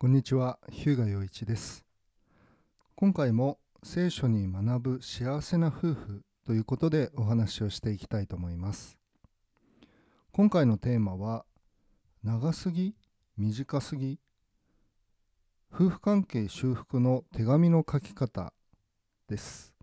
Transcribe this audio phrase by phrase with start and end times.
[0.00, 1.84] こんにちは、日向洋一です。
[2.96, 8.96] 今回も聖書に学ぶ幸せな夫婦ということでお話をしていきたいと思います。
[10.32, 11.44] 今回のテーマは、
[12.24, 12.94] 長すぎ
[13.36, 14.18] 短すぎ
[15.70, 18.54] 夫婦関係修復の手紙の書き方
[19.28, 19.74] です。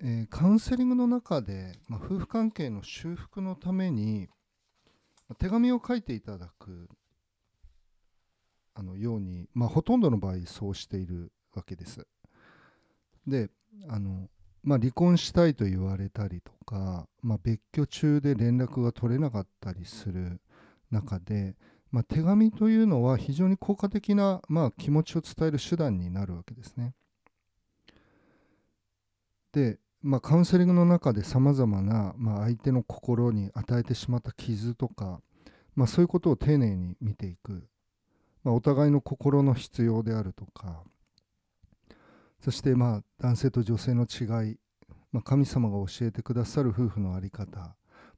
[0.00, 4.26] えーカウンセリングの中で、まあ、夫婦関係の修復のために
[5.38, 6.88] 手紙を書いていただく
[8.74, 12.06] あのように、まあ、ほとんどの場合そうしているわけです。
[13.26, 13.50] で
[13.88, 14.28] あの、
[14.62, 20.40] まあ、離婚したいと言われたりとか、まあ、別居中で連絡が取れなかったりする
[20.90, 21.56] 中で、
[21.90, 26.94] まあ、手紙というのは非常に効果的な、まあ、気持ちを伝える手段になるわけですね。
[29.52, 35.20] で、まあ、カウンセリングの中でさまざまな、まあ、相手の心に与えてしまった傷とか、
[35.74, 37.64] まあ、そういうことを丁寧に見ていく
[38.44, 40.82] まあ、お互いの心の必要であるとか
[42.40, 44.56] そしてまあ男性と女性の違い、
[45.12, 47.58] まあ、神様が教えてくださる夫婦の在り方、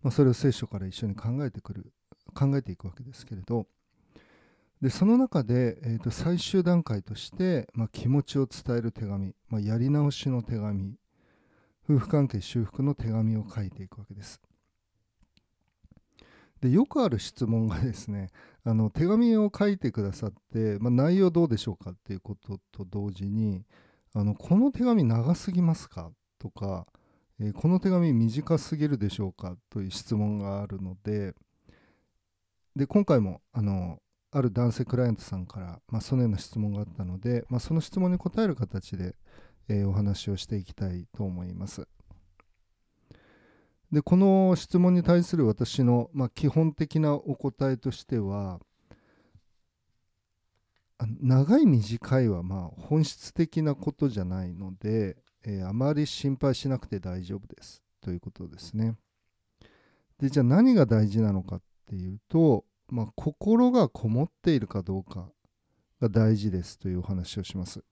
[0.02, 1.92] まあ、それを聖書から一緒に考えてくる
[2.34, 3.66] 考えていくわけですけれど
[4.80, 10.94] でその中で、えー、と最終段階として、まあ、気持ちを伝える手紙、まあ、やり直しの手紙
[11.88, 14.40] 夫婦関係修復の手紙を書いていくわけです。
[16.64, 18.30] でよくある質問がですね
[18.64, 23.62] あの手紙を書いてくださって、まあ、内容どうでしょうかっていうことと同時に
[24.14, 26.86] あのこの手紙長すぎますかとか、
[27.38, 31.34] えーこの手紙短すぎるでしょうかという質問があるので
[32.74, 39.14] で今回もあのある男性クライアントさんから、まあ、そのような質問があったので、まあ、その質問に答える形で、
[39.68, 41.86] えーお話をしていきたいと思います。
[43.94, 48.58] でこの質問に対する私の、まあ、基本的なお答えとしては
[50.98, 58.96] あ長い短いはまあ本質的なことじゃないので、えーあまり心配しなくて大丈夫ですということですね。
[60.18, 65.28] でじゃあ何が大事なのかっていうと、まあ、心がこもっているかどうか
[66.00, 67.84] が大事ですというお話をします。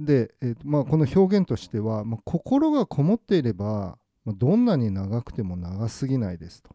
[0.00, 3.98] で、えーとまあ、この表現としては、まあ、心がこもっていれば、
[4.34, 6.70] どんなに長くても長すぎないですと。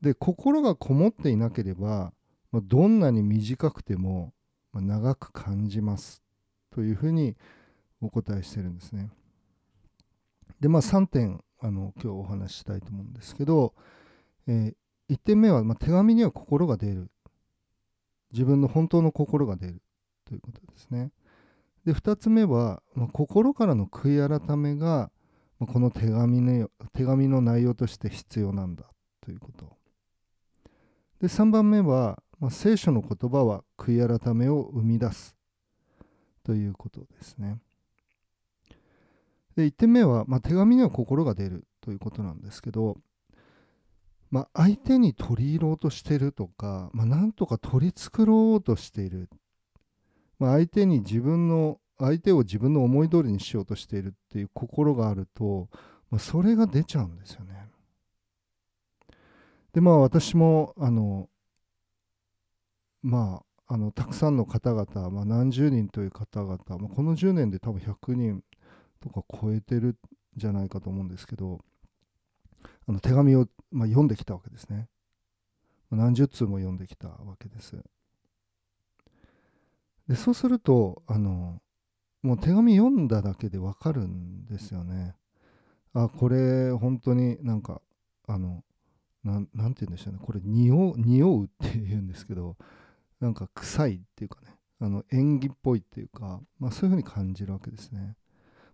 [0.00, 2.12] で心がこもっていなければ、
[2.52, 4.32] どんなに短くても、
[4.74, 6.22] 長く感じます
[6.70, 7.36] というふうに
[8.00, 9.10] お答えしてるんですね。
[10.60, 13.74] でまあ3点あの今日お話ししたいと思うんですけど、
[14.46, 14.74] え
[15.10, 17.10] 1点目は、まあ、手紙には心が出る
[18.32, 19.82] 自分の本当の心が出る
[20.24, 21.10] ということですね。
[21.84, 25.10] で2つ目は、まあ、心からの悔い改めが、
[25.62, 28.84] まあこの手紙の手紙の内容として必要なんだ
[29.20, 29.76] ということ。
[31.20, 35.36] で3番目は、まあ、聖書の言葉は悔い改めを生み出す
[36.42, 37.58] ということですね。
[39.54, 42.96] で1点目は、まあ、手紙には心が出るということなんですけど、
[44.32, 49.28] まあ、相手に取り入ろうとしてるとか、まあ、なんとか取り繕おうとしている、
[50.40, 55.68] まあ、相手に自分の相手を自分の思い通りにしようとしているっていう心があると、
[56.10, 57.68] まあ、それが出ちゃうんですよね。
[59.72, 61.28] でまあ私もあの
[63.02, 68.42] まああのたくさんの方々、まあ、何十人という方々、まあ、この10年で多分100人
[69.00, 69.96] とか超えてるん
[70.36, 71.60] じゃないかと思うんですけど
[72.86, 74.88] あの手紙を、まあ、読んできたわけですね。
[75.90, 77.76] 何十通も読んできたわけです。
[80.08, 81.60] でそうするとあの
[82.22, 85.16] もう手紙読んだだけでわかるんですよね。
[85.94, 87.82] あこれ本当になんか
[88.26, 88.64] あの
[89.24, 92.56] なんなんて言うんでしょうねこれ匂う匂うって言うんですけど
[93.20, 98.16] なんか臭いっていうかねあの演技っぽいっていうか、まあ、そういうふうに感じるわけですね。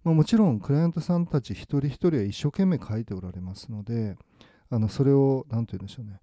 [0.05, 4.17] まあ、もちろんクライアントさんたち一人一人は一生懸命書いておられますので
[4.71, 6.21] あのそれを何て言うんでしょうね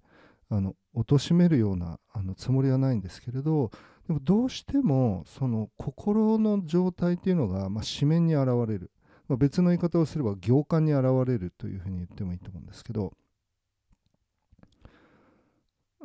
[0.48, 3.70] あの貶めるようなあのつもりはないんですけれど
[4.06, 8.90] でもどうしてもその心の状態っていうのが、まあ、紙面に現れる、
[9.28, 13.12] まあ、別の言い方をすれば行間に現れるというふうに言ってもいいと思うんですけど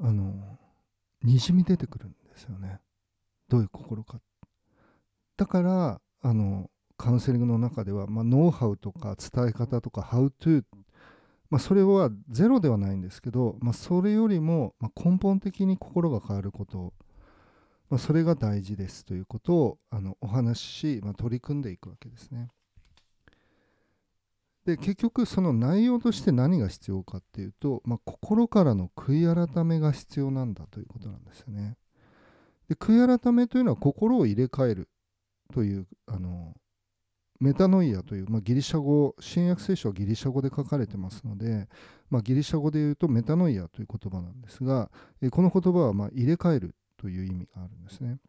[0.01, 0.33] あの
[1.23, 2.79] にじみ出てくるんですよね。
[3.47, 4.19] どういう心か。
[5.37, 10.63] だからあのカウンセリングの中では、まあ、ノウハウとか伝え方とか How to、
[11.49, 16.93] まあ、それはゼロではないんですけど、まあ、それよりもま根本的に心が変わること、
[17.91, 22.47] まあ、それが大事ですということをあのお話しし、まあ、取り組んでいくわけですね。
[24.65, 31.75] で結局その内容として何が必要かっていうと、まあ、心からの悔い改めが必要なんだということなんですよね。
[32.69, 34.89] で悔い改めというのは心を入れ替える
[35.53, 36.53] というあの
[37.41, 41.67] メタノイアという、まあ、ギリシャ語新約聖書はギリシャ語で書かれてますので、
[42.09, 44.89] まあ、ギリシャ語で言うとメタノイアという言葉なんですが
[45.21, 48.19] えこの言葉はま入れ替えるという意味があるんですね。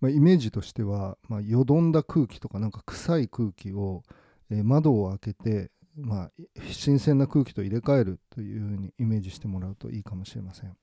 [0.00, 4.02] まあ、イメージとしては、まあ、よどんだ空気とかなんか臭い空気を、
[4.50, 6.30] えー、窓を開けて、まあ、
[6.70, 10.74] 新鮮な空気と入れ替えるというふうにイメージしてもらうといいかもしれません。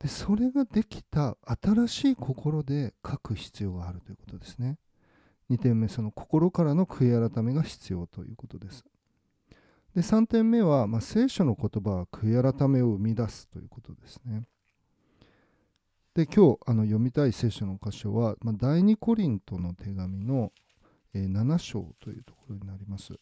[0.00, 4.78] でそれができた新しい心で書く必要があるということですね。
[5.50, 8.84] 2点目その心からの悔い改めが必要ということです。
[9.94, 14.44] で3点目は、まあ、聖書の言葉は悔い改めを生み出すということですね。
[16.14, 20.52] で今日あの読みたい聖書の箇所は、まあ、第2コリントの手紙の、
[21.14, 23.14] えー、7章というところになります。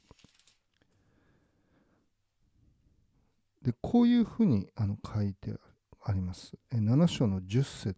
[3.63, 5.55] でこういうふうにあの書いて
[6.03, 6.55] あります。
[6.73, 7.95] えー、7章の10節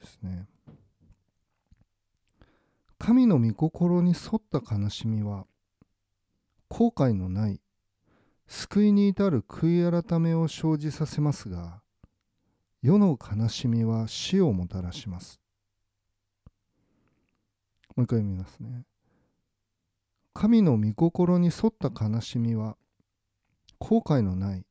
[0.00, 0.46] ですね。
[2.98, 5.46] 神の御心に沿った悲しみは
[6.68, 7.60] 後悔のない
[8.46, 11.80] 救いに至る悔い改めを生じさせますが
[12.82, 15.40] 世の悲しみは死をもたらします。
[17.94, 18.84] もう一回読みますね。
[20.34, 22.76] 神の御心に沿った悲しみは
[23.78, 24.64] 後悔のない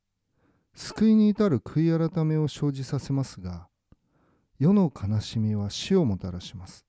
[0.74, 3.68] 救いに至る悔い改めを生じさせますが
[4.58, 6.86] 世の悲しみは死をもたらします。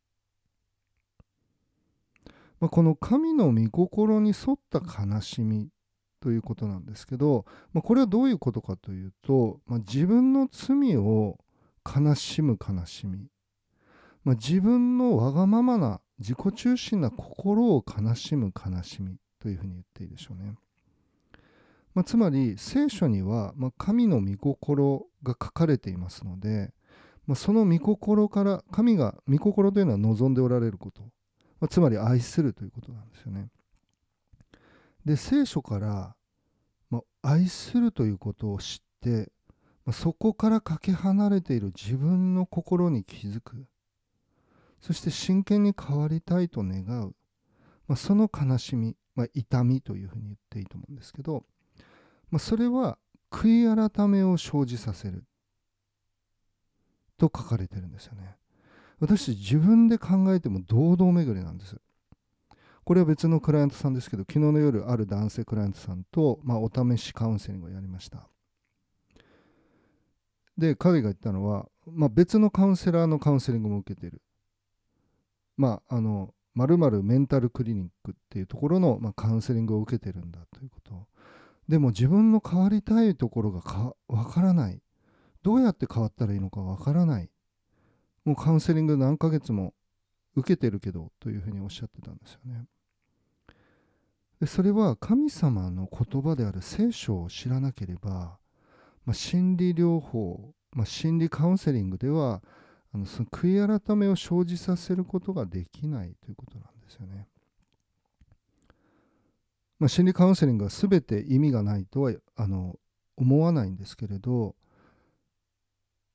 [2.60, 5.68] まあ、この神の御心に沿った悲しみ
[6.22, 11.36] ということなんですけど、まあ、これはどういうことかというと、まあ、自分の罪を
[11.84, 13.26] 悲しむ悲しみ、
[14.22, 20.54] まあ、自分のわがままな自己中心な心を悲しむ悲しみというふうに言っていいでしょうね。
[21.94, 26.72] まあ、つまり聖書には、ま神の御心が書かれていますので、
[27.26, 31.02] まその御心から神が御心というのは望んでおられること、
[31.58, 33.48] まつまり愛するということなんですよね。
[35.04, 36.16] で聖書から、
[36.90, 39.32] まあ、愛するということを知って、
[39.84, 43.66] まあ、そこからかけ離れている自分の心に気づく。
[44.80, 47.14] そして真剣に変わりたいと願う、
[47.86, 51.44] まあ、その悲しみ、まあ、痛みというふうに言っていいと思うんですけど、
[52.30, 52.98] まあ、それは
[53.30, 55.24] 悔い改めを生じさせる。
[57.18, 58.36] と書かれてるんですよね。
[58.98, 61.76] 私自分で考えても堂々巡りなんです。
[62.84, 68.28] これは別のクライアントさんですけど、昨日の夜、ある男性クライアントさんと、まあ、お試しカウンセリングをやりました。
[70.58, 74.20] で、彼が言ったのは、まあ、別のカウンセラーのカウンセリングも受けてる。
[75.56, 81.06] まあ、あの、まるメンタルクリニックっていうところの、まあ、カウンセリングを受けてるんだということ。
[81.68, 84.82] でも自分の変わりたいところがかわからない。
[85.42, 87.30] どうやって変わったらいいのかわからない。
[88.24, 89.72] もうカウンセリング何ヶ月も
[90.34, 92.64] 受けてるけどというふうにおっしゃってたんですよね。
[94.40, 98.38] でそれは神様の言葉である聖書を知らなければ、
[99.04, 102.42] まあ、心理療法、まあ、心理カウンセリングでは
[102.92, 107.28] あのその悔い改めを生じさせることができないということなんですよね。
[109.78, 112.78] まあ、心理カウンセリングは全て意味がないとはあの
[113.16, 114.54] 思わないんですけれど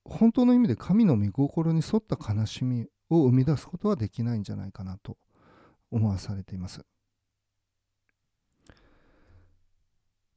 [0.04, 5.16] 本当の意味で神の御心に沿った悲しみを生み出すことはできないんじゃないかなと
[5.90, 6.84] 思わされています。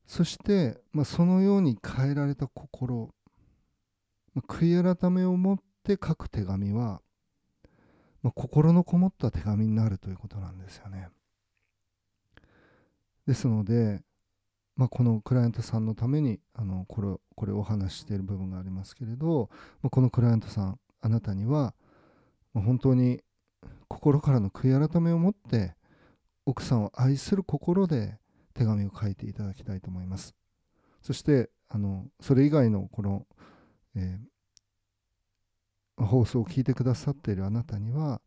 [0.06, 3.14] そして、まあ、そのように変えられた心、
[4.34, 7.02] まあ、悔い改めを持って書く手紙は、
[8.22, 11.08] まあ、心のこもった手紙になるということなんですよね。
[13.26, 14.02] ですので、
[14.76, 19.50] まあ、このクライアントさんのためにあのこれこれお話ししている部分がありますけれど、
[19.82, 21.74] まあ、このクライアントさんあなたには
[22.54, 23.22] 本当に
[23.88, 25.76] 心からの悔い改めを持って
[26.46, 28.18] 奥さんを愛する心で
[28.54, 30.36] 手紙を書いていただきたいと思います。
[31.02, 33.26] そしてあのそれ以外のこの、
[33.96, 38.22] えー、放送を聞いてくださっているあなたには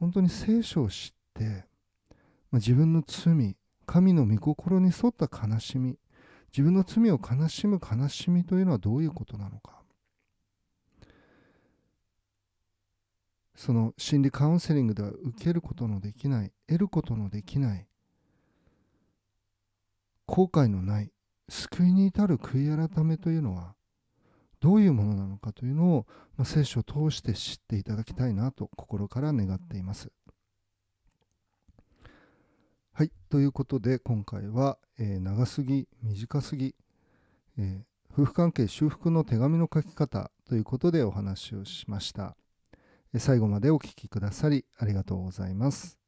[0.00, 1.44] 本当に聖書を知って、
[2.50, 3.56] まあ、自分の罪
[3.86, 5.98] 神の御心に沿った悲しみ
[6.50, 9.81] 自分の罪を悲しむ悲しみというのはどういうことなのか
[13.54, 17.86] その心理カウンセリングでは受けることのできない得ることのできない
[20.26, 21.12] 後悔のない
[21.48, 23.74] 救いに至る悔い改めというのは
[24.60, 26.06] どういうものなのかというのを、
[26.36, 30.12] まあ、聖書を通して知っていただきたいなと心から願っています。
[32.94, 36.74] はいということで今回は、えー長すぎ短すぎ、
[37.58, 42.36] えー夫婦関係修復の手紙の書き方ということでお話をしました。
[43.18, 45.98] 最後までお聞きくださりありがとうございます。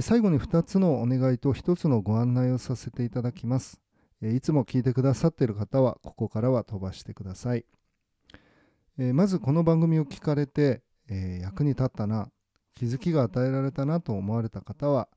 [0.00, 3.80] 最後に2つのお願いと1つのご案内をさせていただきます。
[4.22, 7.64] いつも聞いてくださっている方はここからは飛ばしてください。
[8.96, 10.82] まずこの番組を聞かれて、
[11.40, 12.30] 役に立ったな、
[12.74, 15.08] 気づきが与えられたなと思われた方は、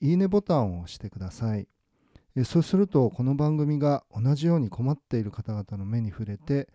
[0.00, 1.68] いいねボタンを押してください。
[2.44, 6.68] そうするとこの番組が同じように困っている方々の目に触れて、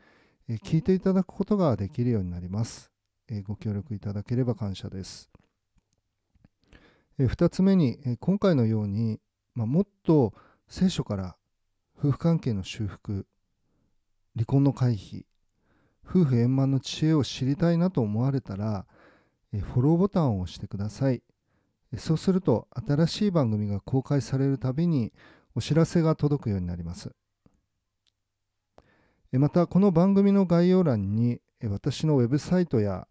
[0.49, 2.91] えー聞いていただくことができるようになります。
[3.29, 5.29] えーご協力いただければ感謝です。
[7.19, 9.19] え2つ目に、えー今回のように、
[9.55, 10.33] まあ、もっと
[10.67, 11.35] 聖書から
[11.97, 13.25] 夫婦関係の修復
[14.35, 15.25] 離婚の回避
[16.05, 18.85] 夫婦円満の知恵を知りたいなと思われたら
[19.51, 21.23] えーフォローボタンを押してください
[21.91, 25.11] えーそうすると新しい番組が公開されるたびに
[25.55, 27.26] お知らせが届くようになりますえー
[29.33, 33.07] またこの番組の概要欄に私のウェブサイトや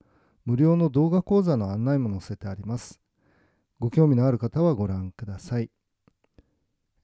[0.47, 3.01] 無料の動画講座の案内も載せてあります。
[3.79, 5.71] ご興味のある方はご覧ください。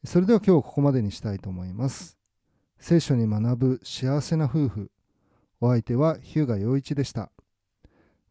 [0.05, 2.17] それでは今日ここまでにしたいと思います。
[2.79, 4.91] 聖書に学ぶ幸せな夫婦。
[5.61, 7.31] お相手は日向陽一でした。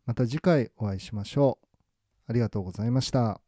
[0.05, 1.67] また次回お会いしましょう。
[2.27, 3.39] ありがとうございました。